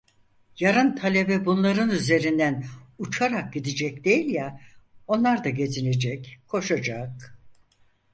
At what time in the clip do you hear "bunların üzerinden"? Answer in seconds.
1.45-2.65